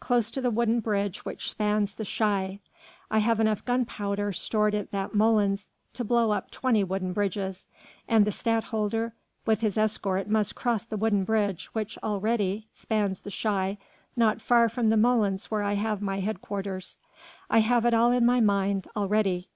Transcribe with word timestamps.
close 0.00 0.30
to 0.30 0.40
the 0.40 0.50
wooden 0.50 0.80
bridge 0.80 1.26
which 1.26 1.50
spans 1.50 1.92
the 1.96 2.02
Schie.... 2.02 2.60
I 3.10 3.18
have 3.18 3.40
enough 3.40 3.62
gunpowder 3.62 4.32
stored 4.32 4.74
at 4.74 4.90
that 4.90 5.12
molens 5.12 5.68
to 5.92 6.02
blow 6.02 6.30
up 6.30 6.50
twenty 6.50 6.82
wooden 6.82 7.12
bridges... 7.12 7.66
and 8.08 8.24
the 8.24 8.32
Stadtholder 8.32 9.12
with 9.44 9.60
his 9.60 9.76
escort 9.76 10.28
must 10.30 10.54
cross 10.54 10.86
the 10.86 10.96
wooden 10.96 11.24
bridge 11.24 11.66
which 11.74 11.98
spans 12.72 13.20
the 13.20 13.30
Schie 13.30 13.76
not 14.16 14.40
far 14.40 14.70
from 14.70 14.88
the 14.88 14.96
molens 14.96 15.48
where 15.50 15.62
I 15.62 15.74
have 15.74 16.00
my 16.00 16.20
headquarters.... 16.20 16.98
I 17.50 17.58
have 17.58 17.84
it 17.84 17.92
all 17.92 18.12
in 18.12 18.24
my 18.24 18.40
mind 18.40 18.86
already.... 18.96 19.50